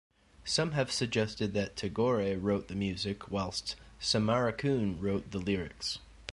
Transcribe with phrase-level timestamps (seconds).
[0.45, 5.99] Some have suggested that Tagore wrote the music whilst Samarakoon wrote the lyrics.